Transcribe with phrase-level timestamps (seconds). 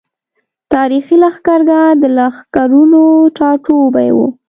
[0.73, 3.01] تاريخي لښکرګاه د لښکرونو
[3.37, 4.27] ټاټوبی وو۔